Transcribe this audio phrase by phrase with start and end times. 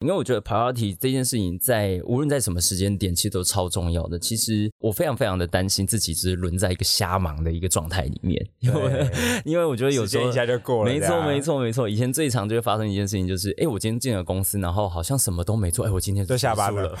[0.00, 4.18] 因为我觉得 priority 这件事情在无论在什么时间点，其实都超重要的。
[4.18, 9.10] 其实我非常非常的担心自己只是沦在一个瞎忙的一个状态里面，因为
[9.44, 11.86] 因为我觉得有时候一下就过了，没错没错没错。
[11.86, 16.96] 以前最常就会发生一件事情，就是哎，我今天进了公司，然后好像什么都没做，哎，我今天都下班了，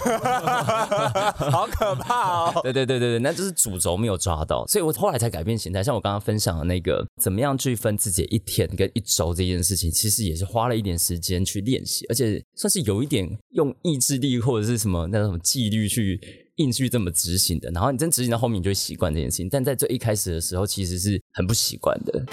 [1.50, 2.60] 好可怕哦！
[2.62, 5.82] 对对对对对，那就是主轴没有抓到，所以我后来才改变形态。
[5.82, 16.18] 像我刚刚分享的那个，怎么样去分自己一天跟一周这件事情，其实也是花了一点时间去练习，而且算是有一点用意志力或者是什么那种纪律去
[16.56, 17.70] 硬去这么执行的。
[17.70, 19.48] 然后你真执行到后面，你就会习惯这件事情。
[19.48, 22.24] 但在最一开始的时候，其实是很不习惯的。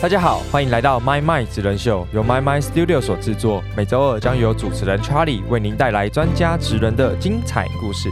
[0.00, 3.62] 大家好，欢迎来到 My My 职人秀，由 My My Studio 所制作。
[3.76, 8.08] 每周二将由主持人 Charlie 为您带来专家职人的精彩故事。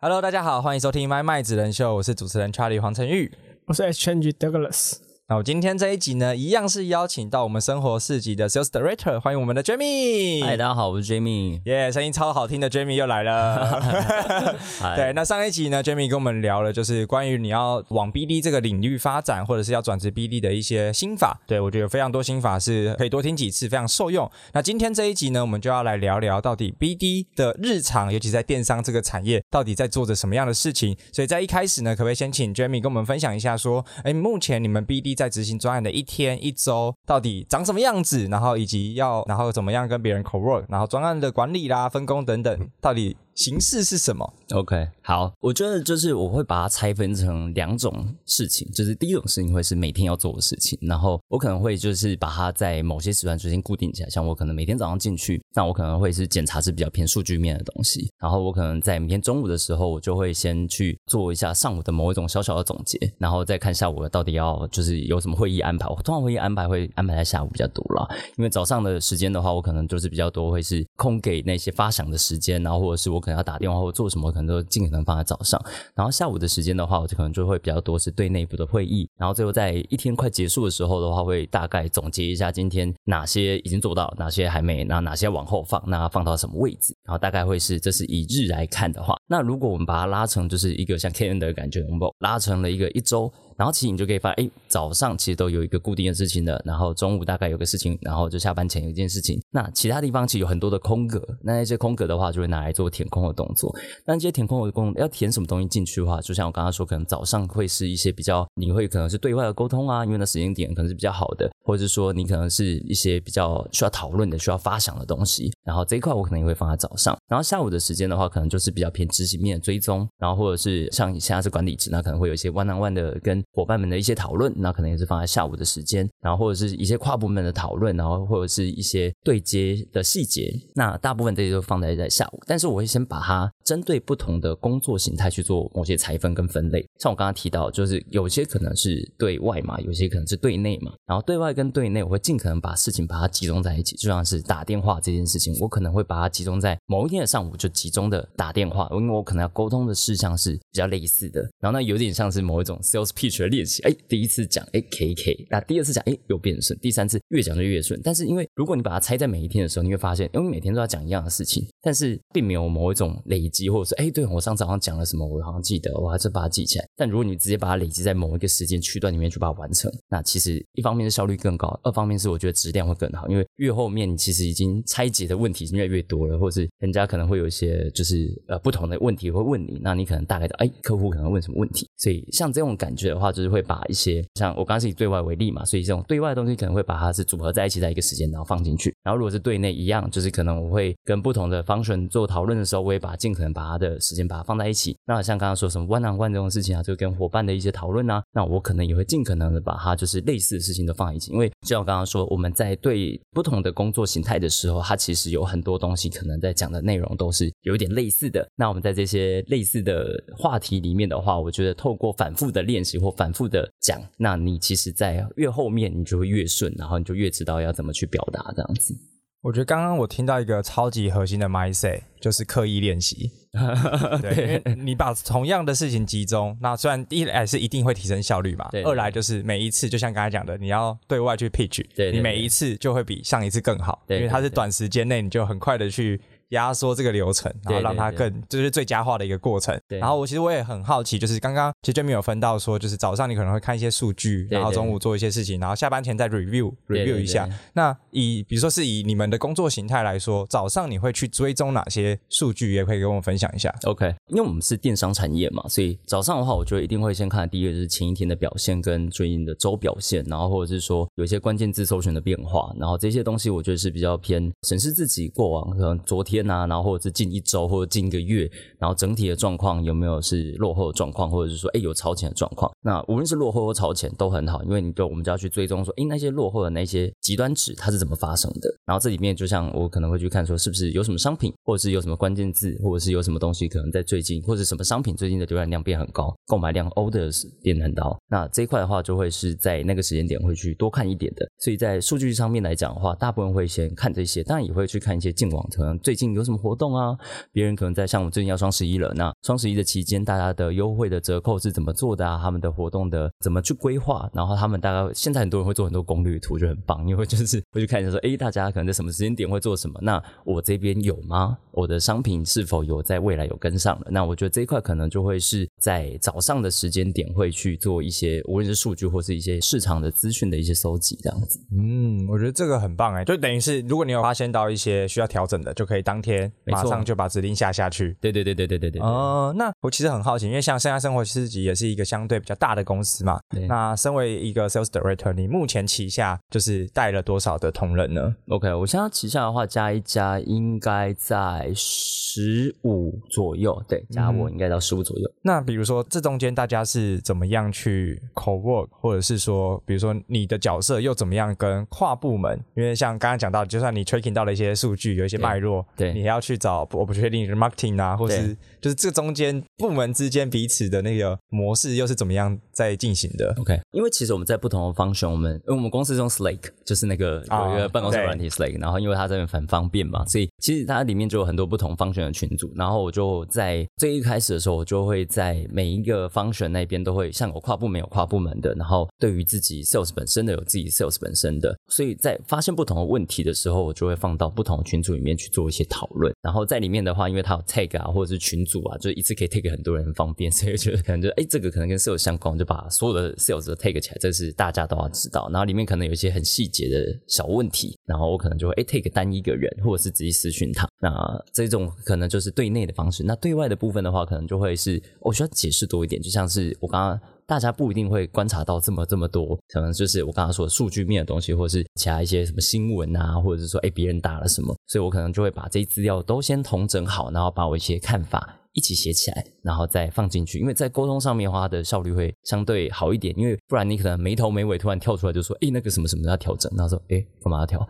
[0.00, 3.32] Hello，大家好，欢迎收听 My My 职人秀，我是主持人 Charlie 黄晨玉，
[3.64, 5.13] 我是 Exchange Douglas。
[5.26, 10.44] 那我今天这一集呢，一样是邀请到我们生活四级的 Sales Director，欢迎我们的 Jamie。
[10.44, 11.62] 嗨，大家好，我是 Jamie。
[11.64, 13.82] 耶，声音超好听的 Jamie 又来了。
[14.94, 21.40] 对，那上一集呢，Jamie 跟我们聊了，就是关于你要往 BD 这个领域发展，或者是要转职 BD 的一些心法。
[21.46, 24.30] 对我觉得有非常多心法是可以多听几次，非常受用。
[24.52, 30.94] 那今天这一集呢，我们就要来聊聊到底 BD 的日常，尤其在电商这个产业，到底在做着什么样的事情。
[31.10, 43.16] 所以在一开始呢，可不可以先请 Jamie 跟我们分享一下，说，哎，目前你们 BD 在执行专案的一天一周到底长什么样子，然后以及要然后怎么样跟别人 co work，然后专案的管理啦、分工等等，到底。
[43.34, 65.88] 形式是什么？OK，好，我觉得就是我会把它拆分成两种事情，就是第一种事情会是每天要做的事情，然后我可能会就是把它在某些时段之间固定起来，像我可能每天早上进去，那我可能会是检查是比较偏数据面的东西，然后我可能在每天中午的时候，我就会先去做一下上午的某一种小小的总结，然后再看下午到底要就是有什么会议安排。
[65.88, 73.23] 我通常会议安排会安排在下午比较多了，因为早上的时间的话，我可能就是比较多会是空给那些发想的时间，然后或者是我。
[73.24, 75.60] 可能要打电话或做什么，可能都尽可能放在早上。
[75.94, 79.08] 然后下午的时间的话，我就可能就会比较多是对内部的会议。
[79.16, 86.94] 然后最后在一天快结束的时候的话，会大概总结一下今天哪些已经做到，哪些还没，那哪些往后放，那放到什么位置。
[87.04, 93.32] 然后大概会是这是以日来看的话，那如果我们把它拉成就是一个像 K N 的感觉，我们拉成了一个一周。
[93.56, 99.40] 然后其实你就可以发现，哎，早上其实都有一个固定的事情的，然后中午大概有个事情，然后就下班前有一件事情。
[99.50, 103.74] 那其他地方其实有很多的空格，那那些空格的话就会拿来做填空的动作。
[104.04, 115.52] 那这些填空的功要填什么东西进去的话，就像我刚刚说，可能早上会是一些比较，你会可能是对外的沟通啊，因为那时间点可能是比较好的，或者是说你可能是一些比较需要讨论的、需要发想的东西。
[115.64, 117.16] 然后这一块我可能也会放在早上。
[117.28, 132.40] 然后下午的时间的话，可能就是比较偏执行面的追踪，然后或者是像你现在是管理职，那可能会有一些 one on one 的跟伙伴们的一些讨论，那可能也是放在下午的时间，然后或者是一些跨部门的讨论，然后或者是一些对接的细节，那大部分这些都放在在下午。
[132.46, 136.84] 但是我会先把它针对不同的工作形态去做某些拆分跟分类。
[137.00, 140.92] 像我刚刚提到，就是有些可能是对外嘛，有些可能是对内嘛。
[141.06, 151.40] 然后对外跟对内，我会尽可能把事情把它集中在一起，就像是打电话这件事情，我可能会把它集中在某一天的上午就集中的打电话，因为我可能要沟通的事项是比较类似的。
[151.60, 153.94] 然后那，有点像是某一种 sales pitch 学练习，哎。
[154.06, 157.98] 第一次讲哎 K K，那第二次讲哎又变顺，第三次越讲就越顺。
[158.04, 166.86] 但是因为如果你把它拆在每一天的时候，你会发现，因为每天都要讲一样的事情，但是并没有某一种累积，或者是哎，对我上次好像讲了什么，我好像记得，我还是把它记起来。
[166.94, 173.26] 但如果你直接把它累积在某一个时间区段里面去把它完成，那其实一方面是效率更高，二方面是我觉得质量会更好。
[173.28, 184.74] 因为越后面你其实已经拆解的问题越来越多了，或者是人家可能会有一些就是呃不同的问题会问你，那你可能大概的哎客户可能问什么问题，所以像这种感觉的话，话就是会把一些像我刚。
[184.74, 188.92] 是以对外为例嘛，所以这种对外的东西可能会把它是组合在一起，在一个时间然后放进去。
[189.04, 194.96] 然后如果是对内一样，就是可能我会跟不同的 function 做讨论的时候，我也把尽可能把它的时间把它放在一起。
[195.06, 201.30] 那像刚刚说什么 one on one 这种事情啊，就跟伙伴的一些讨论啊，那我可能也会尽可能的把它就是类似的事情都放在一起。
[201.32, 208.46] 因为就像我刚刚说，我们在对不同的工作形态的时候，它其实有很多东西可能在讲的内容都是有点类似的。
[208.56, 218.94] 那我们在这些类似的话题里面的话，我觉得透过反复的练习或反复的讲，那你其实在越后面你就会越顺，然后你就越知道要怎么去表达这样子。
[219.42, 223.30] 我觉得刚刚我听到一个超级核心的 mindset，就是刻意练习。
[224.22, 236.18] 对，你把同样的事情集中，那虽然一来是一定会提升效率嘛，二来就是每一次就像刚才讲的，你要对外去 pitch，你每一次就会比上一次更好，因为它是短时间内你就很快的去。
[236.54, 239.78] 压缩这个流程，然后让它更就是最佳化的一个过程。
[239.88, 247.48] 然后我其实我也很好奇，就是刚刚其实就没有分到说，就是早上你可能会看一些数据，然后中午做一些事情，然后下班前再 review review 一下。
[247.74, 253.74] 那以比如说是以你们的工作形态来说，早上你会去追踪哪些数据，也可以跟我们分享一下。
[253.84, 272.70] OK，因为我们是电商产业嘛，所以早上的话，我觉得一定会先看第一个就是前一天的表现跟最近的周表现，然后或者是说有一些关键字搜寻的变化，然后这些东西我觉得是比较偏审视自己过往可能昨天啊，然后或者是近一周或者近一个月，然后整体的状况有没有是落后的状况，或者是说哎有超前的状况。
[272.82, 291.46] 那无论是落后或超前都很好，因为你就我们就要去追踪说，哎那些落后的那些极端值它是怎么发生的，然后这里面就像我可能会去看说是不是有什么商品，或者是有什么关键字，或者是有什么东西可能在最近或者什么商品最近的浏览量变很高，购买量 orders 变很高，那这一块的话就会是在那个时间点会去多看一点的。
[291.58, 297.16] 所以在数据上面来讲的话，大部分会先看这些，当然也会去看一些近网，可能最近有什么活动啊，
[297.52, 302.38] 别人可能在像我们最近要双十一了，那双十一的期间大家的优惠的折扣是怎么做的啊？
[302.40, 304.30] 他们的活动的怎么去规划？
[304.32, 309.98] 然后他们大概现在很多人会做很多攻略图，就很棒，因为就是会去看一下说，哎，大家可能在什么时间点会做什么？
[310.00, 311.58] 那我这边有吗？
[311.72, 314.06] 我的商品是否有在未来有跟上了？
[314.10, 321.58] 那我觉得这一块可能就会是在早上的时间点会去做一些，无论是数据或是一些市场的资讯的一些搜集，这样子。
[321.72, 328.16] 嗯，我觉得这个很棒哎，就等于是如果你有发现到一些需要调整的，就可以当天马上就把指令下下去。
[328.20, 329.02] 对对对对对对对。
[329.02, 333.38] 哦，那我其实很好奇，因为像现在生活自己也是一个相对比较大的公司嘛。
[333.68, 345.30] 那身为一个 sales director，你目前旗下就是带了多少的同仁呢？OK，我现在旗下的话加一加应该在十五左右，对，加我应该到十五左右。
[345.42, 352.58] 那比如说这中间大家是怎么样去 co work，或者是说，比如说你的角色又怎么样跟跨部门？
[352.74, 386.34] 因为像刚刚讲到，就算你 tracking 到了一些数据，有一些脉络，对，你还要去找我不确定是 marketing 啊，或是就是这中间部门之间彼此的那个模式又是怎么样在进行的？OK，因为其实我们在不同的方向，我们因为我们公司用 Slack，就是那个有一个办公室软体 Slack，然后因为它这边很方便嘛，所以其实它里面就有很多不同方向的群组，然后我就在最一开始的时候，我就会在每一个方向那边都会像我跨部门有跨部门的，然后对于自己 sales 本身的有自己 sales 本身的，所以在发现不同的问题的时候，我就会放到不同的群组里面去做一些讨论。
[386.42, 395.48] 然后在里面的话，因为它有 tag 啊，或者是群组啊，就一次可以 tag 很多人，方便， 所以就可能就哎，这个可能跟 sales 相关，就把所有的 sales 都 tag 起来，这是大家都要知道。
[395.52, 400.88] 然后里面可能有一些很细节的小问题，然后我可能就会哎 tag 单一个人，或者是直接私讯他。
[401.00, 401.10] 那
[401.52, 403.22] 这种可能就是对内的方式。
[403.22, 418.56] 那对外的部分的话，可能就会是我需要解释多一点，就像是我刚刚大家不一定会观察到这么这么多，可能就是我刚刚说的数据面的东西，或者是其他一些什么新闻啊，或者是说哎别人打了什么，所以我可能就会把这些资料都先统整好，然后把我一些看法。
[418.74, 423.32] 一起写起来，然后再放进去，因为在沟通上面的话，它的效率会相对好一点。
[423.38, 427.88] 因为不然你可能没头没尾，突然跳出来就说：“哎，那个什么什么要调整。”然后说：“哎，干嘛要调？”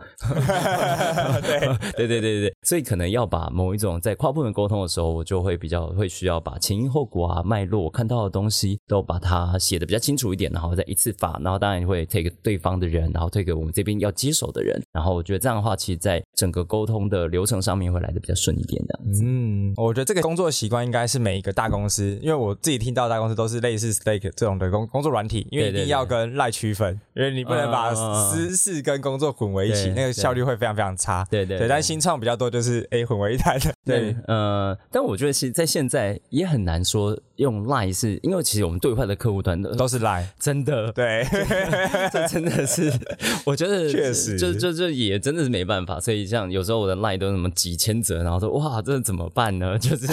[1.41, 1.59] 对
[1.97, 11.39] 对对对对所以可能要把某一种在跨部门沟通的时候，我就会比较会需要把前因后果啊、脉络看到的东西都把它写的比较清楚一点，然后再一次发。
[11.43, 14.79] 然后当然会 take 对方的人，然后 take 我们这边要接手的人。
[14.91, 18.99] 然后我觉得这样的话，其实在整个沟通的流程上面会来的比较顺一点的。
[19.23, 20.74] 嗯，我觉得这个工作习惯。
[20.83, 31.25] 应该是每一个大公司，因为我自己听到大公司都是类似 Stake 这种的工工作软体，因为一定要跟赖区分，因为你不能把私事跟工作混为一起，那个效率会非常非常差。
[31.29, 33.73] 对对，但新创比较多，就是哎混为一谈的。
[33.85, 40.91] 对，呃，但我觉得其实在现在也很难说用赖，是因为其实我们对外的客户端的都是赖，真的。
[40.91, 41.25] 对，
[42.11, 42.91] 这真的是，
[43.45, 45.99] 我觉得确实，就就就也真的是没办法。
[45.99, 49.77] 所以像有时候我的赖都什么几千折，然后说哇，这怎么办呢？
[49.79, 50.07] 就是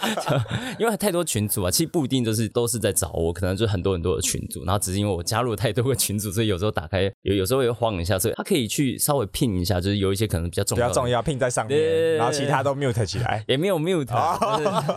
[0.78, 14.06] 因为太多群组啊，其实不一定就是都是在找我，可能就很多很多的群组，然后只是因为我加入了太多个群组，所以有时候打开有有时候会晃一下，所以他可以去稍微拼一下，就是有一些可能比较重要、比较重要拼在上面，然后其他都 mute 起来，也没有 mute，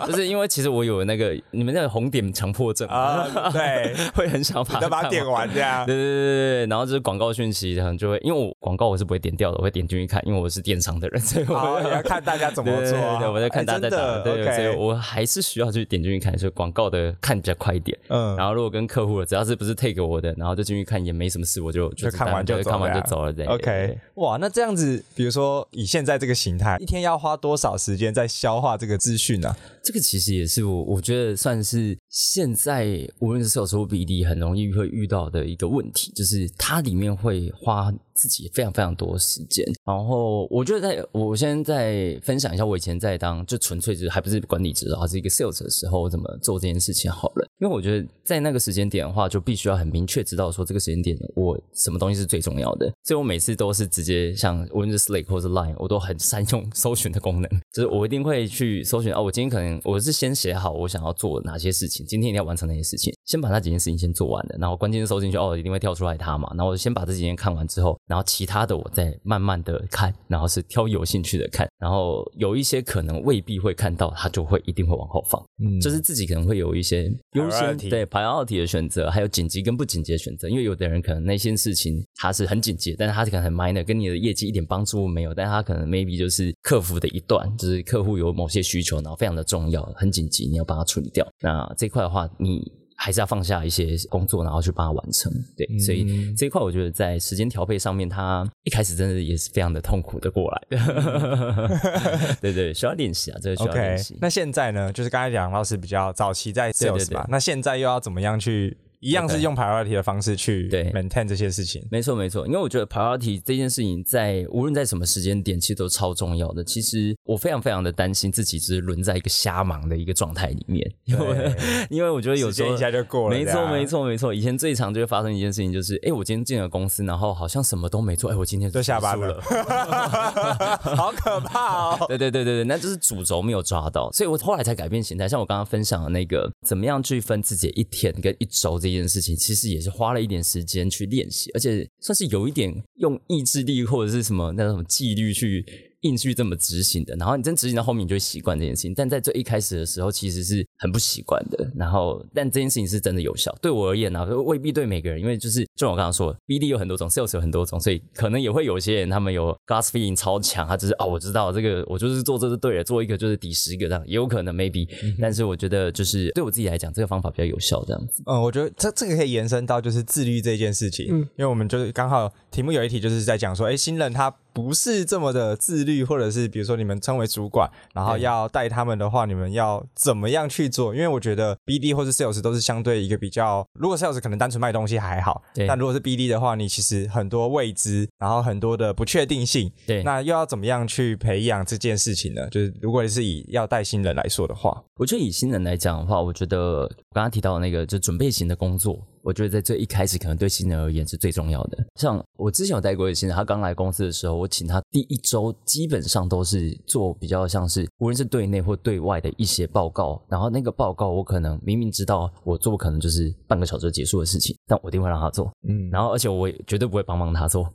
[0.08, 12.98] 就是因为其实我有那个你们那个红点强迫症啊，对， 会很想把把它点完这样， 对对对对对，然后就是广告讯息可能就会，因为我广告我是不会点掉的，我会点进去看，因为我是电商的人，所以我要看大家怎么做，
[13.32, 29.56] 我在看大家在打，对，所以我还是需要去点进去看，所以广告的看比较快一点，嗯，然后如果跟客户了，只要是不是 take 我的，然后就进去看也没什么事，我就就看完就看完就走了，，OK，哇，那这样子，比如说以现在这个形态，一天要花多少时间在消化这个资讯呢？
[29.89, 37.91] 这个其实也是我我觉得算是现在无论是销售 BD 很容易会遇到的一个问题，就是它里面会花。
[38.22, 39.65] 自己非常非常多时间。
[39.86, 47.48] 然后我觉得，在我先在分享一下我以前在当就纯粹就是还不是管理者，而是一个 sales 的时候，怎么做这件事情好了。
[47.62, 52.91] 因为我觉得在那个时间点的话，就必须要很明确知道说这个时间点我什么东西是最重要的。
[53.05, 78.19] 所以我每次都是直接像无论是 Slack 或者 Line，我都很 善用搜寻的功能，就是我一定会去搜寻哦，我今天可能我是先写好我想要做哪些事情，今天一定要完成那些事情，先把那几件事情先做完了，然后关键收进去哦，一定会跳出来它嘛，然后我先把这几件看完之后，然后其他的我再慢慢的看，然后是挑有兴趣的看，然后有一些可能未必会看到，他就会一定会往后放，嗯，就是自己可能会有一些优先对排。
[78.24, 91.25] 奥体的选择，还有紧急跟不紧急的选择，因为有的人可能那些事情他是很紧急，但是他可能很 minor，跟你的业绩一点帮助没有，但是他可能 maybe 就是客服的一段，就是客户有某些需求，然后非常的重要，很紧急，你要帮他处理掉。
[91.41, 92.78] 那这块的话，你。
[93.01, 95.32] 还是要放下一些工作，然后去帮他完成。
[95.56, 102.36] 对，所以这一块我觉得在时间调配上面，他一开始真的也是非常的痛苦的过来的。
[102.41, 104.18] 对对，需要练习啊，这个需要练习。
[104.20, 108.77] 那现在呢，就是刚才讲到是比较早期在 sales 吧，那现在又要怎么样去？
[109.00, 110.91] 一样是用 priority 的方式去对。
[110.91, 116.63] maintain 这些事情，没错没错，因为我觉得 priority 这件事情在无论在什么时间点，其实都超重要的。
[116.63, 121.56] 其实我非常非常的担心自己只是沦在一个瞎忙的一个状态里面，因为
[121.89, 123.38] 因为我觉得有时候一下就过了。
[123.38, 129.39] 没错没错没错，以前最常就会发生一件事情，就是哎，我今天进了公司，然后好像什么都没做，哎，我今天就下班了，
[130.96, 132.06] 好可怕哦！
[132.10, 135.27] 对对对对对，那就是主轴没有抓到，所以我后来才改变形态。
[135.27, 139.69] 像我刚刚分享的那个，怎么样去分自己一天跟一周这件事情，其实。
[139.69, 145.63] 也是花了一点时间去练习，而且算是有一点用意志力或者是什么那种纪律去。
[146.03, 148.93] 硬去这么执行的，然后你真执行到后面，你就会习惯这件事情。
[148.93, 151.71] 但在最一开始的时候，其实是很不习惯的。
[151.75, 153.55] 然后，但这件事情是真的有效。
[153.62, 164.88] 对我而言呢，未必对每个人，因为就是就我刚刚说，BD 有很多种，Sales 有很多种，所以可能也会有些人他们有 Gas feeling 超强，他只是哦，我知道这个，我就是做这是对的，做一个就是抵十个这样，也有可能 maybe。
[165.21, 168.24] 但是我觉得就是对我自己来讲，这个方法比较有效这样子。
[168.25, 171.07] 嗯，我觉得这这个可以延伸到就是自律这件事情。
[171.09, 174.33] 嗯，因为我们就是刚好题目有一题就是在讲说，哎，新人他。
[174.51, 180.93] 不是这么的自律，或者是比如说你们称为主管，然后要带他们的话，你们要怎么样去做？
[180.93, 192.47] 因为我觉得 BD 或是 Sales 都是相对一个比较，如果 Sales 可能单纯卖东西还好，但如果是 BD 的话，你其实很多未知，然后很多的不确定性，对，那又要怎么样去培养这件事情呢？
[192.49, 198.99] 就是如果你是以要带新人来说的话，我觉得以新人来讲的话，我觉得我刚刚提到的那个就准备型的工作。
[199.23, 201.77] 我觉得在最一开始，可能对新人而言是最重要的。
[201.95, 210.21] 像我之前有带过一个新人，他刚来公司的时候，我请他第一周基本上都是做比较像是无论是对内或对外的一些报告。
[210.29, 215.51] 然后那个报告，我可能明明知道我做可能就是半个小时就结束的事情，但我一定会让他做。
[215.67, 217.71] 嗯，然后而且我绝对不会帮帮他做，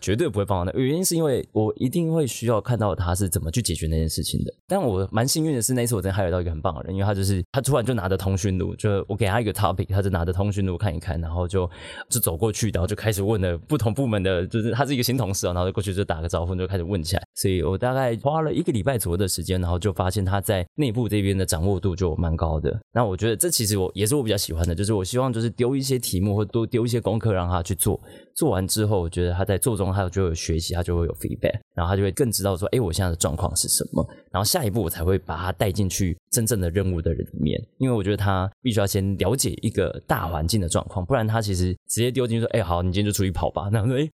[0.00, 0.72] 绝对不会帮忙的。
[0.78, 4.54] 原因是因为我一定会需要看到他是怎么去解决那件事情的。
[4.66, 9.79] 但我蛮幸运的是，那次我真的还到一个很棒的人，因为他就是他突然就拿着通讯录，就我给他一个 topic。
[9.84, 11.68] 他就拿着通讯录看一看，然后就
[12.08, 17.22] 就走过去，然后就开始问了不同部门的，就是他是一个新同事啊，然后就过去就打个招呼，就开始问起来。
[17.34, 22.78] 所以我大概花了一个礼拜左右的时间，然后就发现他在内部这边的掌握度就蛮高的。
[22.92, 27.98] 那我觉得这其实我也是我比较喜欢的，就是我希望就是丢一些题目或多丢一些功课让他去做，
[28.34, 39.69] 做完之后，我觉得他在做中他就有学习，他就会有 feedback，然后他就会更知道说，哎，我现在的状况是什么，然后下一步我才会把他带进去真正的任务的人里面，因为我觉得他必须要先了解一。
[39.70, 44.10] 一个大环境的状况，不然他其实直接丢进去说：“哎，好，你今天就出去跑吧。”那说：“哎，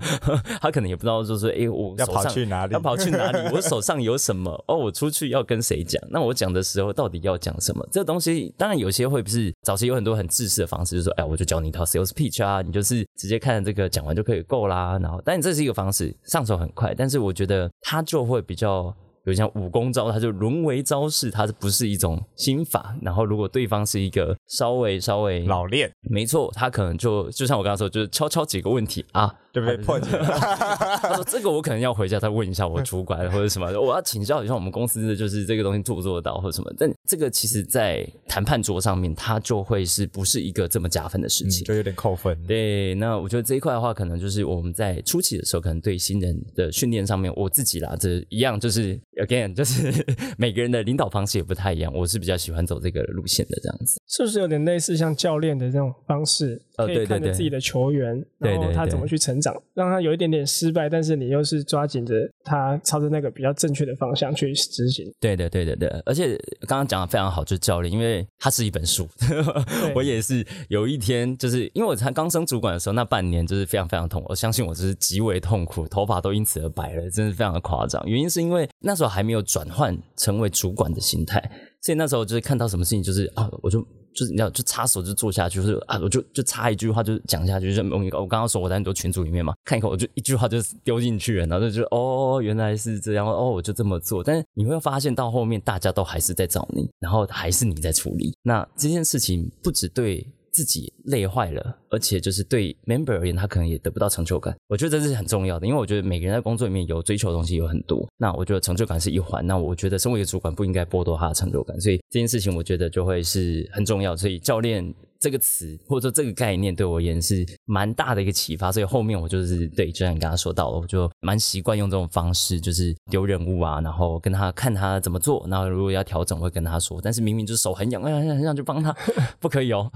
[0.62, 2.72] 他可能也不知道，就是哎，我要跑去哪里？
[2.72, 3.38] 要跑去哪里？
[3.54, 4.50] 我手上有什么？
[4.66, 6.02] 哦，我出去要跟谁讲？
[6.10, 7.86] 那我讲的时候到底要讲什么？
[7.92, 14.98] 这个东西当然有些会不是早期有很多很自私的方式，就是说：哎，我就教你一套 sales pitch 啊，你就是直接看这个讲完就可以够啦。
[15.02, 18.94] 然后，但这是一个方式，上手很快，但是我觉得他就会比较。
[19.24, 22.94] 有像武功招，它就沦为招式，它是不是一种心法？
[23.02, 29.34] 然后如果对方是一个稍微稍微老练，没错，他可能就就像我刚刚说，就是敲敲几个问题啊。
[29.54, 29.76] 对不对？
[29.76, 30.10] 破解。
[30.10, 36.68] 他说： “这个我可能要回家再问一下我主管或者什么，我要请教一下我们公司的，就是这个东西做不做得到或者什么。
[36.76, 42.36] 但这个其实，在谈判桌上面，它就会是不是一个这么加分的事情，就有点扣分。
[42.48, 50.04] 对，那我觉得这一块的话，可能就是我们在初期的时候，可能对新人的训练上面，我自己啦，这一样就是 again，就是
[50.36, 51.92] 每个人的领导方式也不太一样。
[51.94, 56.60] 我是比较喜欢走这个路线的，这样子，是不是有点类似像教练的这种方式？
[56.76, 65.10] 可以看着自己的球员，对对对然后他怎么去成长，让他有一点点失败，但是你又是抓紧着他朝着那个比较正确的方向去执行。
[65.20, 69.08] 对的，对的，对，而且刚刚讲的非常好，就是教练，因为他是一本书，
[69.94, 78.02] 我也是有一天，就是因为我才刚升主管的时候，那半年就是非常非常痛苦，我相信我就是极为痛苦，头发都因此而白了，真是非常的夸张。
[78.06, 81.40] 原因是因为那时候还没有转换成为主管的心态，
[81.80, 83.86] 所以那时候就是看到什么事情就是啊，我就。
[84.14, 100.26] 就是你要就插手就做下去，就是啊，我就就插一句话就讲下去，就我我刚刚说我在很多群组里面嘛，看一口我就一句话就丢进去了，然后就哦原来是这样，哦我就这么做，但是你会发现到后面大家都还是在找你，然后还是你在处理，那这件事情不止对。
[100.54, 104.56] 自己累坏了，而且就是对 member 而言，他可能也得不到成就感。
[104.68, 108.08] 我觉得这是很重要的，因为我觉得每个人在工作里面有追求的东西有很多。
[108.16, 114.16] 那我觉得成就感是一环，那我觉得身为一个主管不应该剥夺他的成就感，所以这件事情我觉得就会是很重要。
[114.16, 114.94] 所以教练。
[115.24, 128.94] 这个词或者说这个概念对我而言是蛮大的一个启发，所以后面我就是对，就像你刚刚说到了，我就蛮习惯用这种方式，就是丢任务啊，然后跟他看他怎么做，然后如果要调整会跟他说，但是明明就是手很痒，哎呀很想去帮他，
[129.40, 129.90] 不可以哦，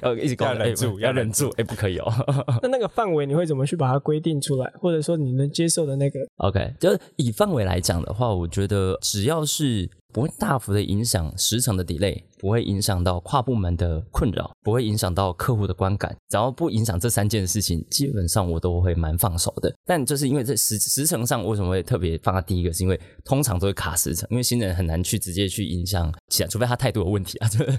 [0.00, 2.10] 要一直要忍住，要忍住，哎不可以哦。
[2.62, 9.90] 那那个范围你会怎么去把它规定出来，或者说你能接受的那个？OK，就是以范围来讲的话，我觉得只要是。
[10.16, 16.16] 不会大幅的影响时程的 delay，不会影响到跨部门的困扰，不会影响到客户的观感。
[16.30, 19.70] 只要不影响这三件事情，基本上我都会蛮放手的。
[19.84, 27.48] 但就是因为这时时程上为什么会特别放在第一个，是因为通常都会卡时程，因为新人很难去直接去影响其他，除非他态度有问题啊。
[27.52, 27.78] 就是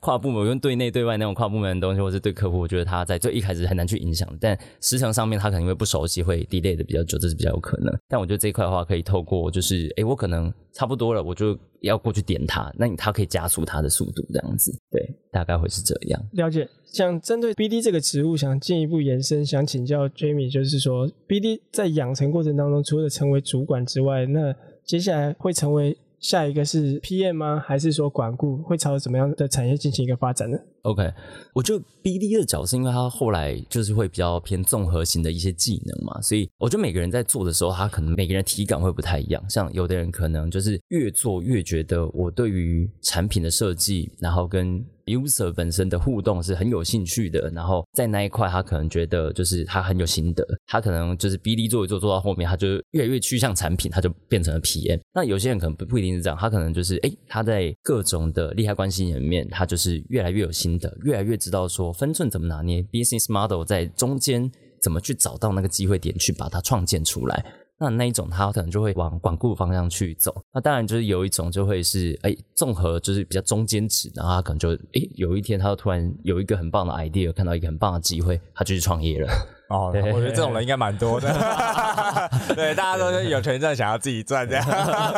[0.00, 4.28] 跨部门跟对内对外那种跨部门的东西，或是对客户，我觉得他在最一开始很难去影响。
[4.40, 7.92] 但时程上面他可能因为不熟悉，会 delay 的比较久，这是比较有可能。
[8.06, 11.58] 但我觉得这一块的话，可以透过就是，哎，我可能差不多了，我就。
[11.80, 16.22] 要过去点它，那你它可以加速它的速度，这样子，对，大概会是这样。
[16.32, 24.54] 了解，像针对 BD 这个职务，想进一步延伸，想请教 Jamie，就是说，BD 在养成过程当中，除了成为主管之外，那
[24.84, 27.62] 接下来会成为下一个是 PM 吗？
[27.66, 28.56] 还是说管顾？
[28.62, 31.12] 会朝怎么样的产业进行一个发展呢？OK，
[31.52, 39.50] 我觉得 BD 的角色，因为他后来就是会比较偏综合型的一些技能嘛，所以我觉得每个人在做的时候，他可能每个人体感会不太一样。
[39.50, 55.00] 像有的人可能就是越做越觉得我对于产品的设计，然后跟 user 本身的互动是很有兴趣的，然后在那一块他可能觉得就是他很有心得，他可能就是 BD 做一做做到后面，他就越来越趋向产品，他就变成了 PM。
[55.14, 60.74] 那有些人可能不不一定是这样，他可能就是哎他在各种的利害关系里面，他就是越来越有心。
[60.74, 64.50] 得越来越知道说分寸怎么拿捏，business model 在中间
[64.82, 67.44] 怎么去找到那个机会点去把它创建出来，
[67.78, 70.44] 那那一种他可能就会往管固方向去走。
[70.52, 79.28] 那当然就是有一种就会是哎综合就是比较中间值，然后他可能就哎有一天他突然有一个很棒的 idea，看到一个很棒的机会，他就去创业了。
[79.68, 81.28] 哦，我觉得这种人应该蛮多的。
[82.54, 84.64] 对，大家都是有权在想要自己赚这样。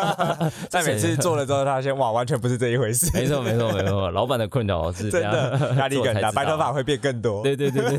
[0.70, 3.10] 但每次做了之后，他现哇，完全不是这一回事。
[3.12, 4.10] 没错，没错，没错。
[4.12, 7.42] 老板的困扰是 真的压力更大，白头发会变更多。
[7.42, 7.96] 对对对对。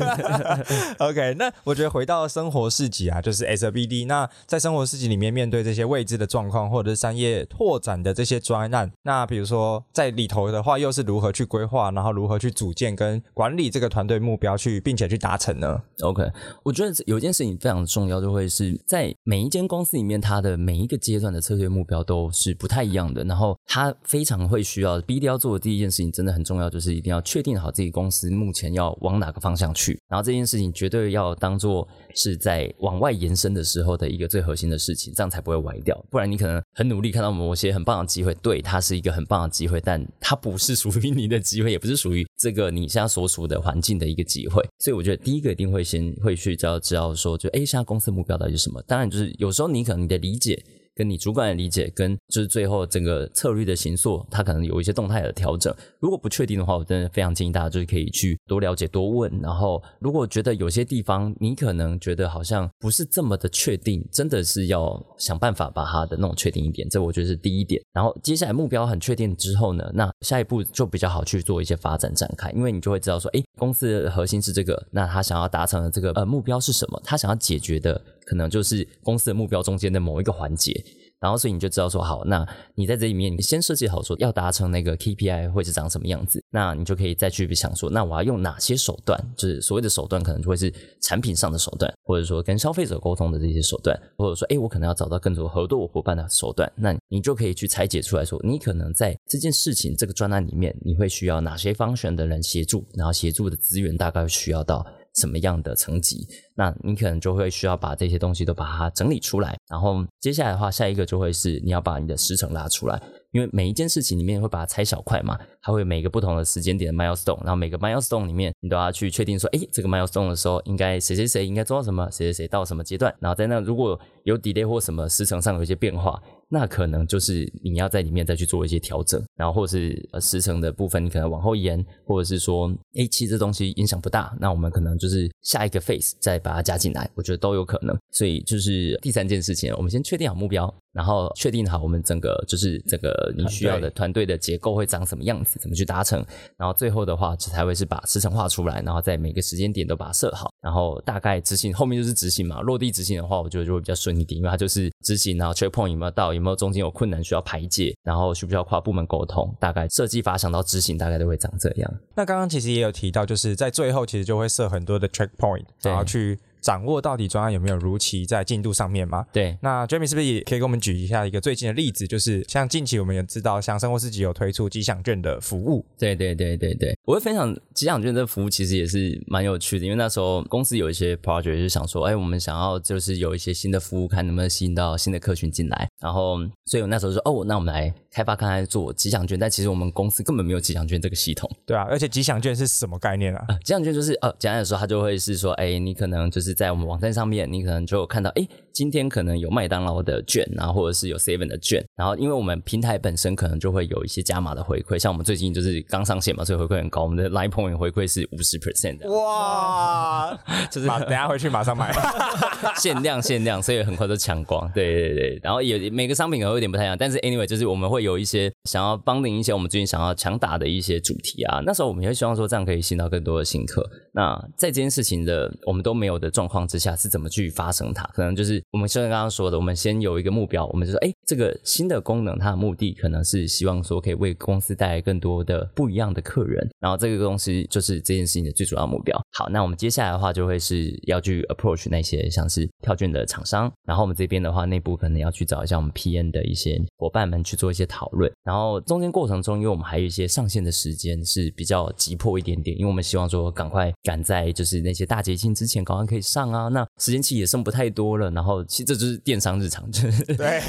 [0.98, 4.06] OK，那我觉得回到生活市集啊，就是 SBD。
[4.06, 16.22] 那在生活市集里面，面对这些未知的状况，或者是商业拓展的这些专案，那比如说在里头的话，又是如何去规划，然后如何去组建跟管理这个团队目标，去并且去达成呢？OK。
[16.62, 23.24] 我觉得有一件事情非常重要，就会是在每一间公司里面，它的每一个阶段的策略目标都是不太一样的。
[23.24, 29.98] 然后，它非常会需要 BD 要做的第一件事情，真的很重要，就是一定要确定好自己公司目前要往哪个方向去。
[30.08, 35.98] 然后，这件事情绝对要当做是在往外延伸的时候的一个最核心的事情，这样才不会歪掉。
[36.10, 44.62] 不然，你可能很努力看到某些很棒的机会，对，它是一个很棒的机会，但它不是属于你的机会，也不是属于这个你现在所处的环境的一个机会。
[44.78, 46.14] 所以，我觉得第一个一定会先。
[46.28, 48.82] 会去只要知道说，就哎，现在公司目标到底是什么？
[48.82, 50.62] 当然，就是有时候你可能你的理解。
[50.98, 55.72] 跟你主管的理解，跟就是最后整个策略的行塑，它可能有一些动态的调整。
[56.00, 59.30] 如果不确定的话，我真的非常建议大家就是可以去多了解、多问。
[59.40, 66.88] 然后，如果觉得有些地方你可能觉得好像不是这么的确定，真的是要想办法把它的弄确定一点。
[66.88, 67.80] 这我觉得是第一点。
[67.92, 77.00] 然后接下来目标很确定之后呢，那下一步就比较好去做一些发展展开，因为你就会知道说，哎，公司的核心是这个，那他想要达成的这个呃目标是什么？
[77.04, 78.00] 他想要解决的。
[78.28, 80.84] 可能就是公司的目标中间的某一个环节，
[81.18, 104.86] 然后所以你就知道说好，那你在这里面你先设计好说要达成那个 KPI 会是长什么样子，那你就可以再去想说，那我要用哪些手段，就是所谓的手段可能就会是产品上的手段，或者说跟消费者沟通的这些手段，或者说哎我可能要找到更多合作伙伴的手段，那你就可以去拆解出来说，你可能在这件事情这个专案里面，你会需要哪些方选的人协助，然后协助的资源大概需要到。
[105.18, 106.26] 什么样的层级？
[106.54, 113.00] 那你可能就会需要把这些东西都把它整理出来，然后接下来的话，下一个就会是你要把你的时程拉出来，
[113.32, 126.20] 因为每一件事情里面会把它拆小块嘛，它会每个不同的时间点的 milestone，然后每个 milestone 里面你都要去确定说，哎，这个 milestone 的时候应该谁谁谁应该做到什么，谁谁谁到什么阶段，然后在那如果有 delay 或什么时程上有一些变化。
[126.50, 137.96] 那可能就是你要在里面再去做一些调整，然后或是呃时程的部分，你可能往后延，或者是说，哎，其实这东西影响不大，那我们可能就是下一个 phase 再把它加进来，我觉得都有可能。
[138.10, 140.74] 所以就是第三件事情，我们先确定好目标。
[140.90, 146.24] 然后确定好我们整个就是这个你需要的团队的结构会长什么样子，怎么去达成。
[146.56, 152.60] 然后最后的话才会是把时程画出来，然后在每个时间点都把它设好，然后大概执行，后面就是执行嘛。
[152.62, 161.94] 落地执行的话，我觉得就会比较顺一点，因为它就是执行，然后 check point 有没有到，有没有中间有困难需要排解，然后需不需要跨部门沟通，大概设计法想到执行大概都会长这样。
[162.16, 166.36] 那刚刚其实也有提到，就是在最后其实就会设很多的 check point，然后去。
[166.60, 169.24] 掌握到底专案有没有如期在进度上面吗？
[169.32, 172.06] 对，那 Jamie 是不是也可以给我们举一下一个最近的例子？
[172.06, 175.84] 就是像近期我们也知道，像生活四级有推出吉祥券的服务。
[175.98, 185.88] 对对对对对，我会分享吉祥券这服务，其实也是蛮有趣的，因为那时候公司有一些 project 就想说，哎，我们想要就是有一些新的服务，看能不能吸引到新的客群进来。
[186.00, 191.50] 然后，所以我那时候说，哦，那我们来开发看看做吉祥券，但其实我们公司根本没有吉祥券这个系统。
[191.66, 193.46] 对啊，而且吉祥券是什么概念啊？
[193.64, 197.28] 吉祥券就是呃，简单的说，它就会是说，哎，你可能就是在我们网站上。
[197.28, 210.34] 面你可能就看到，哎，今天可能有麦当劳的券，然后或者是有 Seven 的券，然后因为我们平台本身可能就会有一些加码的回馈，像我们最近就是刚上线嘛，所以回馈很高，我们的 Line Point 回馈是五十 percent 的，哇，
[210.72, 211.92] 就是等下回去马上买，
[212.80, 228.04] 限量限量，所以很快都抢光，对对对，然后也每个商品可能有点不太一样，但是 anyway 就是我们会有一些想要帮您一些我们最近想要强打的一些主题啊，那时候我们也会希望说这样可以吸引到更多的新客，那在这件事情的我们都没有的状况之下是怎么去发生它？
[228.14, 239.20] 可能就是我们像刚刚说的，我们先有一个目标，我们就说，哎，这个新的功能，它的目的可能是希望说可以为公司带来更多的不一样的客人，然后这个东西就是这件事情的最主要目标。
[239.32, 256.86] 好，那我们接下来的话就会是要去 approach 那些像是票券的厂商，然后我们这边的话，内部可能要去找一下我们 PN 的一些伙伴们去做一些讨论，然后中间过程中，因为我们还有一些上线的时间是比较急迫一点点，因为我们希望说赶快赶在就是那些大节庆之前赶快可以上啊，那。
[256.98, 260.60] 时间期也剩不太多了，然后其实这就是电商日常，就是对，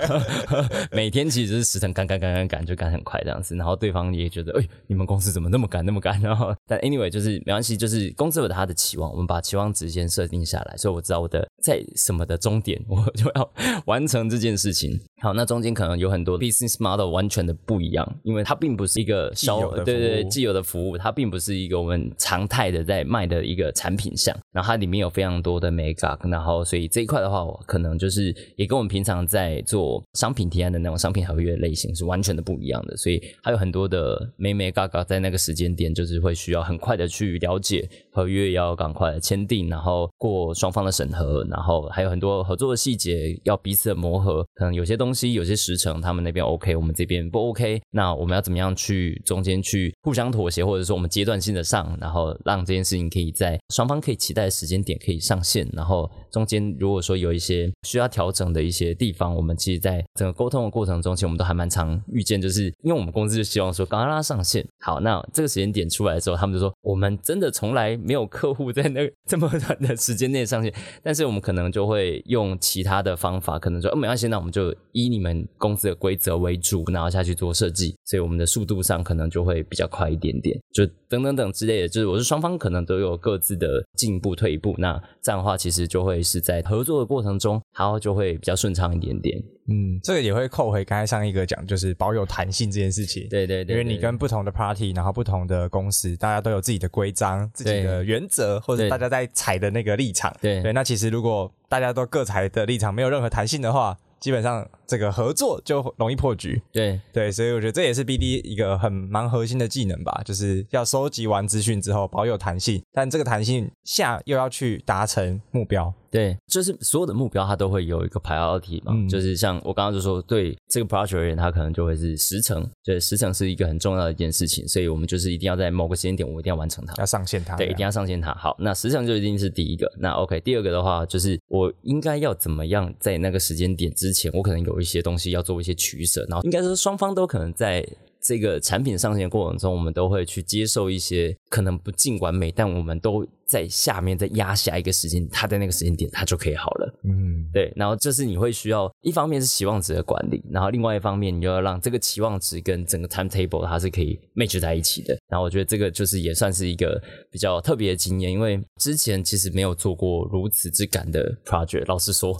[0.90, 6.20] 每天其实是时辰赶赶赶赶赶就赶很快这样子，然后对方也觉得，哎，你们公司怎么那么赶那么赶？
[6.20, 13.50] 然后但 anyway 就是没关系，就是公司有他的期望，我们把期望值先设定下来，所以我知道我的在什么的终点，我就要
[13.86, 15.00] 完成这件事情。
[15.22, 45.34] 好，那中间可能有很多 business model 完全的不一样，因为它并不是一个销对对既有的服务，它并不是一个我们常态的在卖的一个产品项，然后它它里面有非常多的 mega，然后所以这一块的话，我可能就是也跟我们平常在做商品提案的那种商品合约类型是完全的不一样的，所以还有很多的 mega 在那个时间点，就是会需要很快的去了解合约也，要赶快签订，然后过双方的审核，然后还有很多合作的细节要彼此的磨合，可能有些东西。
[45.34, 74.74] 有些时程，他们那边 OK，我们这边不 OK，那我们要怎么样去中间去互相妥协，或者说我们阶段性的上，然后让这件事情可以在双方可以期待的时间点可以上线，然后中间如果说有一些需要调整的一些地方，我们其实在整个沟通的过程中，其实我们都还蛮常遇见，就是因为我们公司就希望说刚刚让它上线，好，那这个时间点出来的时候，他们就说我们真的从来没有客户在那这么短的时间内上线，但是我们可能就会用其他的方法，可能说哦没关系，那我们就。
[74.96, 89.38] 以你们公司的规则为主，然后下去做设计，所以我们的速度上可能就会比较快一点点，就等等等之类的，就是我是双方可能都有各自的进一步退步，那这样的话其实就会是在合作的过程中，然后就会比较顺畅一点点。
[89.66, 93.26] 嗯，这个也会扣回刚才上一个讲，就是保有弹性这件事情。
[93.28, 100.34] 对对对，因为你跟不同的 party，然后不同的公司，大家都有自己的规章、自己的原则，或者大家在踩的那个立场。
[100.40, 106.60] 对对，那其实如果大家都各踩的立场没有任何弹性的话，基本上这个合作就容易破局。
[106.70, 115.92] 对对，所以我觉得这也是 BD 一个很蛮核心的技能吧，就是要收集完资讯之后保有弹性，但这个弹性下又要去达成目标。
[116.14, 128.32] 对，就是所有的目标它都会有一个 priority 嘛，就是像我刚刚就说，对这个 project 而言，它可能就会是时程，对，时程是一个很重要的一件事情，所以我们就是一定要在某个时间点，我一定要完成它，要上线它，对，一定要上线它。
[128.34, 129.92] 好，那时程就一定是第一个。
[129.98, 137.84] 那 OK，第二个的话，就是我应该要怎么样在那个时间点之前，我可能有一些东西要做一些取舍，然后应该说双方都可能在。
[138.26, 143.22] 这个产品上线过程中，我们都会去接受一些可能不尽完美，但我们都。
[143.46, 146.83] 在下面再压下一个时间，他在那个时间点他就可以好了。
[147.06, 147.72] 嗯，对。
[147.76, 155.16] 然后这是你会需要，一方面是期望值的管理，然后另外一方面你就要让这个期望值跟整个 timetable 它是可以 match 在一起的。
[155.28, 161.84] 然后我觉得这个就是也算是一个比较特别的经验，因为之前其实没有做过如此之赶的 project。
[161.86, 162.34] 老实说，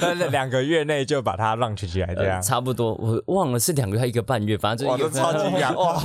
[0.00, 2.94] 那 两个月内就把它 launch 起来，这样差不多。
[3.26, 6.02] 我忘了是两个月一个半月，反正就超级赶 哇！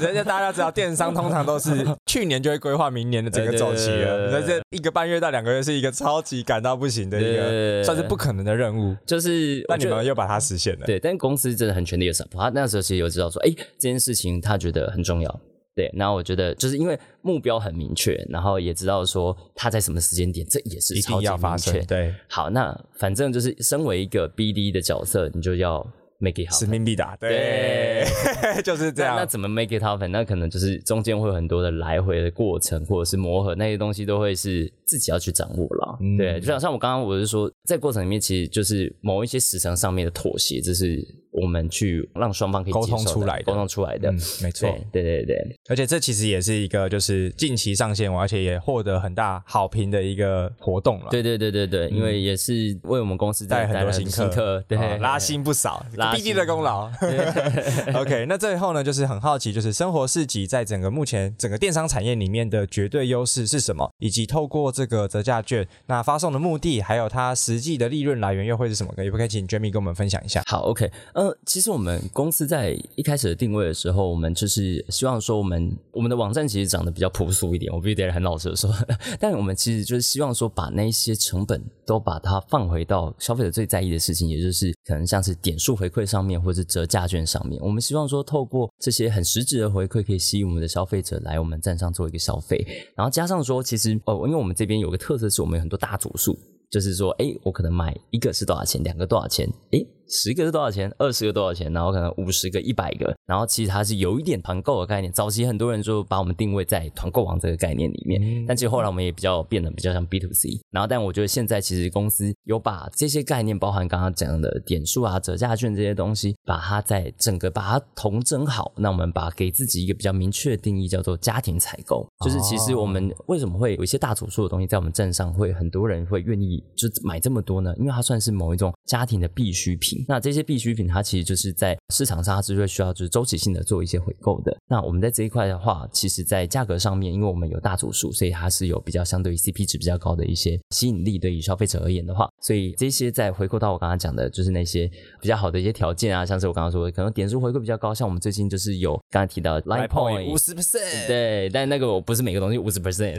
[0.00, 3.04] 人家大家知道，电商通常都是去年就会规划明。
[3.04, 8.96] 年的整个周期了，那这一个半月到两个月是一个超级赶到不行的一个，算是不可能的任务。
[9.06, 10.86] 就是，那你们又把它实现了。
[10.86, 12.40] 对，但公司真的很全力的 support。
[12.40, 15.40] 他那时候其实有知道说，哎，这件事情他觉得很重要。
[15.76, 21.80] 对，然后我觉得就是因为目标很明确，然后也知道说他在什么时间点，这也是超级明确。
[21.82, 25.86] 对，好，那反正就是身为一个 BD 的角色，你就要。
[26.18, 28.04] Make it 好，使命必达，对，
[28.62, 29.16] 就是这样。
[29.16, 30.08] 那怎么 make it happen？
[30.08, 35.98] 那可能就是中间会有很多的来回的过程，或者是磨合，那些东西都会是自己要去掌握了。
[36.16, 41.06] 对，就像像我刚刚我是说，在过程里面，其实就是某一些时程上面的妥协，这是。
[41.42, 45.36] 我们去让双方可以沟通出来，沟通出来的，没错，对对对，
[45.68, 51.06] 而且这其实也是一个就是近期上线，而且也获得很大好评的一个活动了。
[51.10, 56.90] 对对对对对，因为也是为我们公司带很多新客，对，拉新不少， BD 的功劳。
[57.94, 63.90] OK，那最后呢，就是很好奇，就是生活市集在整个目前整个电商产业里面的绝对优势是什么？
[63.98, 68.92] 以及透过这个折价券，那发送的目的，还有它实际的利润来源又会是什么？
[68.94, 70.42] 可以不可以请 Jamie 跟我们分享一下？
[70.46, 70.90] 好，OK，
[71.24, 78.70] 呃，其实我们公司在一开始的定位的时候，我们就是希望说，我们我们的网站其实长得比较朴素一点，我必须得很老实的说。
[79.18, 87.58] 但我们其实就是希望说，把那些成本都把它放回到消费者最在意的事情，也就是可能像是点数回馈上面，或是折价券上面。
[87.62, 92.62] 我们希望说，透过这些很实质的回馈，可以吸引我们的消费者来我们站上做一个消费。
[92.94, 96.38] 然后加上说，其实哦，因为我们这边有个特色，是我们有很多大组数，
[96.70, 99.82] 就是说，哎，我可能买一个是多少钱，两个多少钱，哎。
[100.08, 100.92] 十个是多少钱？
[100.98, 101.72] 二十个多少钱？
[101.72, 105.12] 然后可能五十个、一百个，然后其实它是有一点团购的概念。
[105.12, 110.60] 早期很多人就把我们定位在团购网这个概念里面，但其实后来我们也比较变得比较像 B to C。
[110.70, 118.72] 然后，但我觉得现在其实公司有把这些概念，包含刚刚讲的点数啊、折价券这些东西，把它在整个把它统整好。
[118.76, 122.06] 那我们把给自己一个比较明确的定义，叫做家庭采购。
[122.24, 127.74] 就是其实我们为什么会有一些大组数的东西在我们镇上，会很多人会愿意就买这么多呢？
[127.78, 129.93] 因为它算是某一种家庭的必需品。
[130.06, 134.56] 那这些必需品，它其实就是在市场上，它是会需要就是周期性的做一些回购的。
[134.68, 141.18] 那我们在这一块的话，其实在价格上面，因为我们有大组数，所以它是有比较相对于 CP 值比较高的一些吸引力。
[141.18, 153.14] 对于消费者而言的话，所以这些在回购到我刚刚讲的，就是那些比较好的一些条件啊，像是我刚刚说的，可能点数回购比较高，像我们最近就是有刚才提到 Line Point 五十 percent，对，但那个我不是每个东西五十 percent，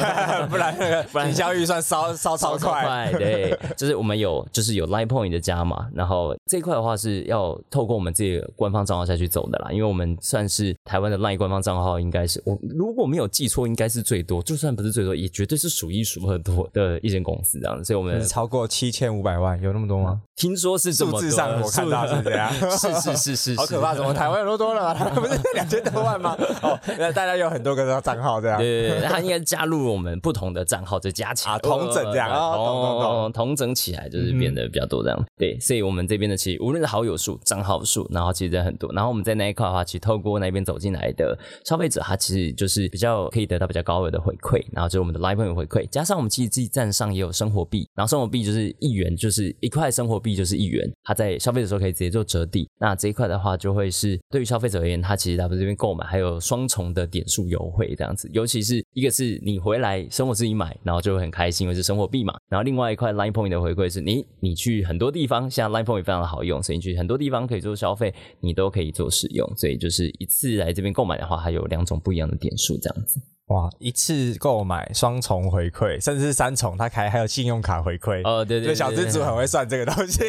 [0.48, 6.96] 不然那个不然营销预算烧烧超快，对，就是我们有就是有 Line Point 的加嘛，然后这一块的话。
[7.00, 17.82] 是要透过我们自己的官方账号下去走的啦，因为我们算是台湾的 LINE 官方账号，应该是我如果没有记错，应该是最多，就算不是最多，也绝对是数一数二多的一间公司这样。
[17.82, 20.20] 所以我们超过七千五百万，有那么多吗？
[20.36, 23.94] 听说是数字上我看到是这样， 是是是是，好可怕！
[23.94, 24.94] 怎么台湾有那么多了？
[25.14, 26.36] 不是两千多万吗？
[26.62, 35.24] 哦，那大家有很多个账号这样，对对对，他应该加入我们不同的账号再加起来，同整这样，同同整起来就是变得比较多这样。
[35.38, 38.92] 对，所以我们这边的其实无论是好友数、账号数，然后其实很多。
[38.92, 44.60] 然后我们在那一块的话，其实透过那边走进来的消费者，他其实就是比较可以得到比较高额的回馈。
[44.72, 52.68] 然后就是我们的 Live Point 回馈，加上我们其实自己站上也有生活币，然后生活币就是一元，就是一块生活币就是一元，它在消费的时候可以直接做折抵。
[52.80, 58.28] 那这一块的话，就会是对于消费者而言，他其实他们这边购买还有双重的点数优惠这样子。
[58.32, 62.34] 尤其是一个是你回来生活自己买，然后就会很开心，因为是生活币嘛。
[62.48, 68.14] 然后另外一块 Live Point 的回馈是你你去很多地方，像 Live Point 非常的好用，所以你去很多地方可以做消费。
[68.40, 73.20] 你都可以做使用，所以就是一次来这边购买的话，它有两种不一样的点数这样子。
[73.50, 78.22] 哇，一次购买双重回馈，甚至是三重，他开还有信用卡回馈。
[78.24, 80.22] 哦，对对，小资主很会算这个东西。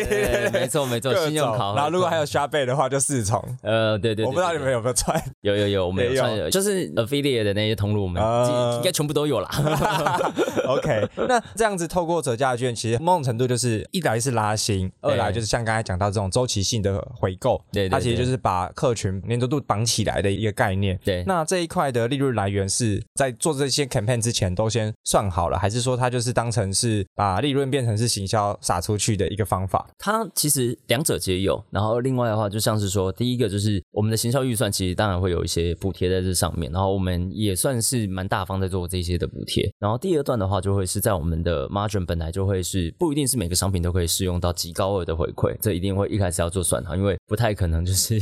[0.52, 1.76] 没错没错， 信用卡。
[1.76, 3.40] 然后如果还有刷倍的话，就四重。
[3.62, 4.26] 呃，对对。
[4.26, 5.22] 我不知道你们有没有串？
[5.42, 8.22] 有有有，我们 有，就是 affiliate 的那些通路，我们
[8.78, 9.48] 应该全部都有了。
[10.68, 21.00] OK，那这样子透过折价券，其实某种程度就是一来是拉新，二来就是像刚才讲到这种周期性的回购，对，它其实就是把客群粘着度绑起来的一个概念。
[21.06, 29.88] 对，那这一块的利润来源是在做这些 campaign 之前都先算好了，还是说它就是当成是把利润变成是行销撒出去的一个方法？
[30.00, 31.64] 它其实两者皆有。
[31.70, 39.72] 然后另外的话，就像是说，第一个就是我们的行销预算，其实当然会有一些补贴在这上面，然后我们也算是蛮大方在做这些的补贴。
[39.78, 48.20] 然后第二段的话，就会是在我们的 margin 本来就会是不一定是每个商品都可以适用到极高额的回馈，这一定会一开始要做算好，因为不太可能就是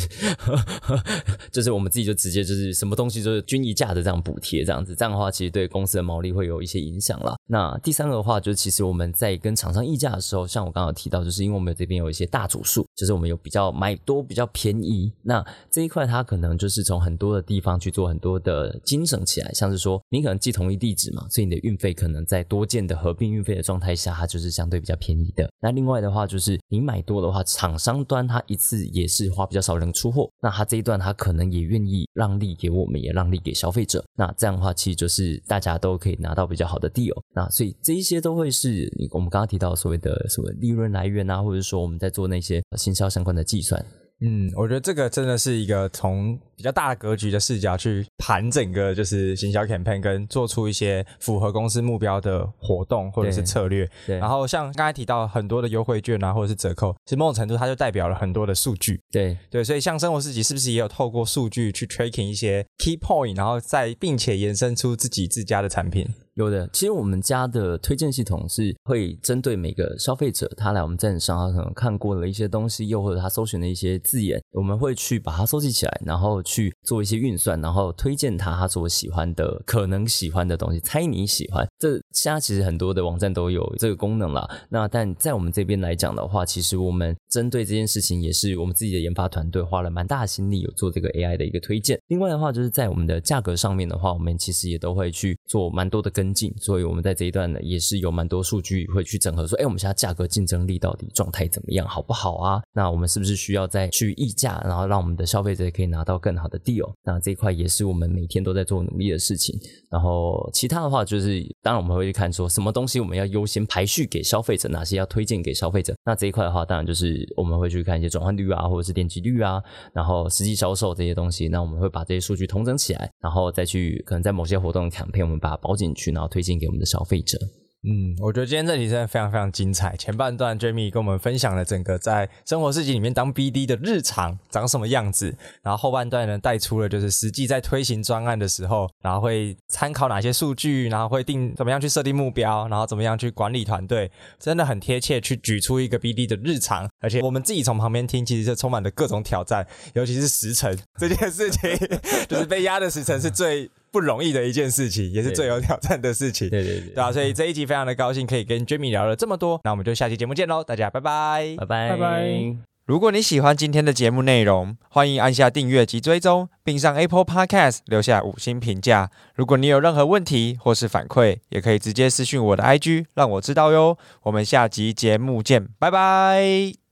[1.52, 7.36] 就是我们自己就直接就是什么东西就是均一价的这样补贴这样子，这样的话其实对公司的毛利会有一些影响了。
[7.48, 25.50] 那第三个的话，就是其实我们在跟厂商议价的时候，像我刚刚提到，就是因为我们这边有一些大组数，就是我们有比较买多比较便宜，那这一块它可能就是从很多的地方去做很多的精省起来，像是说你可能寄同一地址嘛，所以你的运费可能在多件的合并运费的状态下，它就是相对比较便宜的。
[25.60, 34.04] 那另外的话，就是你买多的话，厂商端它一次也也是花比较少人出货，那他这一段他可能也愿意让利给我们，也让利给消费者。
[34.16, 37.24] 那这样的话，其实就是大家都可以拿到比较好的利哦。
[37.34, 43.84] 那所以这一些都会是我们刚刚提到所谓的什么利润来源啊，或者说我们在做那些行销相关的计算。
[44.22, 53.90] 嗯，我觉得这个真的是一个从比较大的格局的视角去盘整个就是行销 campaign，跟做出一些符合公司目标的活动或者是策略。
[54.06, 54.18] 对。
[54.18, 59.00] 然后像刚才提到很多的优惠券啊，或者是折扣，其实某种程度它就代表了很多的数据。
[59.10, 66.06] 对对，所以像生活市集是不是也有透过数据去 tracking 一些 key point，然后再并且延伸出自己自家的产品？
[66.39, 81.67] 有的，其实我们家的推荐系统是会针对每个消费者，他来我们站上，他可能看过了一些东西，又或者他搜寻的一些字眼，我们会去把它收集起来，然后去做一些运算，然后推荐他他所喜欢的、可能喜欢的东西，猜你喜欢。
[81.78, 84.49] 这现在其实很多的网站都有这个功能了。
[84.69, 91.99] 那但在我们这边来讲的话，其实我们针对这件事情，也是我们自己的研发团队花了蛮大的心力，有做这个 AI 的一个推荐。
[92.08, 96.54] 另外的话，就是在我们的价格上面的话，我们其实也都会去做蛮多的跟进。
[96.58, 102.62] 所以我们在这一段呢，也是有蛮多数据会去整合，说，哎，我们现在价格竞争力到底状态怎么样，好不好啊？
[102.74, 106.92] 那我们是不是需要再去议价，然后让我们的消费者可以拿到更好的 deal？
[107.04, 109.60] 那这一块也是我们每天都在做努力的事情。
[109.89, 115.94] 然后其他的话，就是当然我们会去看说，什么东西我们要优先排序给消费者，哪些要推荐给消费者。
[116.06, 119.62] 那这一块的话，当然就是我们会去看一些转换率啊，或者是点击率啊，
[119.94, 121.48] 然后实际销售这些东西。
[121.48, 127.38] 那我们会把这些数据统整起来，然后再去可能在某些活动卡片，我们把它包进去，然后推荐给我们的消费者。
[127.82, 129.96] 嗯，我觉得今天这题真的非常非常精彩。
[129.96, 146.90] 前半段 Jamie 跟我们分享了整个在生活世界里面当 BD 的日常长什么样子，然后后半段呢带出了就是实际在推行专案的时候，然后会参考哪些数据，然后会定怎么样去设定目标，然后怎么样去管理团队，真的很贴切去举出一个 BD 的日常。
[147.00, 151.70] 而且我们自己从旁边听，其实是充满了各种挑战，尤其是时辰 这件事情，
[152.28, 153.72] 就是被压的时辰是最。
[153.91, 156.49] 不容易的一件事情，也是最有挑战的事情。
[156.49, 159.60] 对对对，对啊，所以这一集非常的高兴，可以跟 Jimmy 聊了这么多。
[159.63, 162.56] 那我们就下期节目见喽，大家拜拜，拜拜拜拜。
[162.86, 169.12] 如果你喜欢今天的节目内容，欢迎按下订阅及追踪，并上 Apple Podcast 留下五星评价。
[169.36, 173.95] 如果你有任何问题或是反馈，也可以直接私讯我的 IG，让我知道哟。
[174.23, 176.88] 我们下集节目见，拜拜。